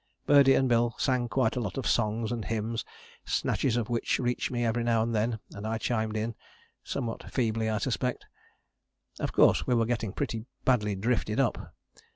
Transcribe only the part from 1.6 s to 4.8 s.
of songs and hymns, snatches of which reached me